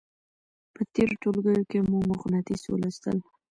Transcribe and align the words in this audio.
په 0.73 0.81
تېرو 0.93 1.19
ټولګیو 1.21 1.67
کې 1.69 1.79
مو 1.89 1.97
مقناطیس 2.09 2.61
ولوستل. 2.67 3.17